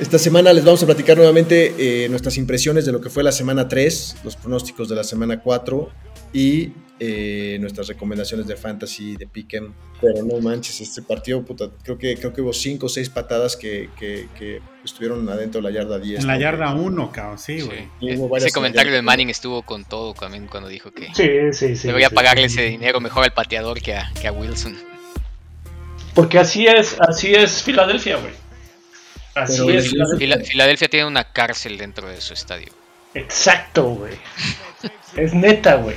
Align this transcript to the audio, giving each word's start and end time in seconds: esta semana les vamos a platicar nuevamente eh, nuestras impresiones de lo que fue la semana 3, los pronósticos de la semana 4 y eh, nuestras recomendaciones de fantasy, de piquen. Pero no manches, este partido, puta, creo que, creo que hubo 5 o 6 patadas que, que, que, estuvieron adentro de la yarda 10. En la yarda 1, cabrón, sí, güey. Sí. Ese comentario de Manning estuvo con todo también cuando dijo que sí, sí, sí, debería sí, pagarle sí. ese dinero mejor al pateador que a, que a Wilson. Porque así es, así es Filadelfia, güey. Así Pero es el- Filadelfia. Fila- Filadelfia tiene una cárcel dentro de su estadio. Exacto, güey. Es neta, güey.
esta 0.00 0.18
semana 0.18 0.52
les 0.52 0.64
vamos 0.64 0.82
a 0.82 0.86
platicar 0.86 1.16
nuevamente 1.16 1.74
eh, 2.04 2.08
nuestras 2.08 2.36
impresiones 2.36 2.86
de 2.86 2.92
lo 2.92 3.00
que 3.00 3.10
fue 3.10 3.22
la 3.22 3.32
semana 3.32 3.68
3, 3.68 4.16
los 4.24 4.36
pronósticos 4.36 4.88
de 4.88 4.96
la 4.96 5.04
semana 5.04 5.40
4 5.40 5.90
y 6.32 6.72
eh, 7.00 7.58
nuestras 7.60 7.88
recomendaciones 7.88 8.46
de 8.46 8.56
fantasy, 8.56 9.16
de 9.16 9.26
piquen. 9.26 9.74
Pero 10.00 10.22
no 10.22 10.40
manches, 10.40 10.80
este 10.80 11.02
partido, 11.02 11.44
puta, 11.44 11.70
creo 11.82 11.98
que, 11.98 12.16
creo 12.16 12.32
que 12.32 12.40
hubo 12.40 12.52
5 12.52 12.86
o 12.86 12.88
6 12.88 13.10
patadas 13.10 13.56
que, 13.56 13.90
que, 13.98 14.28
que, 14.38 14.60
estuvieron 14.84 15.28
adentro 15.28 15.60
de 15.60 15.70
la 15.70 15.74
yarda 15.78 15.98
10. 15.98 16.20
En 16.20 16.26
la 16.26 16.38
yarda 16.38 16.74
1, 16.74 17.12
cabrón, 17.12 17.38
sí, 17.38 17.60
güey. 17.60 17.88
Sí. 18.00 18.20
Ese 18.36 18.52
comentario 18.52 18.92
de 18.92 19.02
Manning 19.02 19.30
estuvo 19.30 19.62
con 19.62 19.84
todo 19.84 20.14
también 20.14 20.46
cuando 20.46 20.68
dijo 20.68 20.92
que 20.92 21.08
sí, 21.14 21.28
sí, 21.52 21.76
sí, 21.76 21.88
debería 21.88 22.08
sí, 22.08 22.14
pagarle 22.14 22.48
sí. 22.48 22.58
ese 22.58 22.68
dinero 22.68 23.00
mejor 23.00 23.24
al 23.24 23.32
pateador 23.32 23.80
que 23.80 23.94
a, 23.94 24.12
que 24.20 24.28
a 24.28 24.32
Wilson. 24.32 24.76
Porque 26.14 26.38
así 26.38 26.66
es, 26.66 26.96
así 27.00 27.34
es 27.34 27.62
Filadelfia, 27.62 28.16
güey. 28.16 28.47
Así 29.42 29.62
Pero 29.64 29.78
es 29.78 29.84
el- 29.84 29.90
Filadelfia. 29.90 30.18
Fila- 30.18 30.44
Filadelfia 30.44 30.88
tiene 30.88 31.06
una 31.06 31.24
cárcel 31.32 31.78
dentro 31.78 32.08
de 32.08 32.20
su 32.20 32.34
estadio. 32.34 32.68
Exacto, 33.14 33.84
güey. 33.90 34.14
Es 35.16 35.34
neta, 35.34 35.74
güey. 35.76 35.96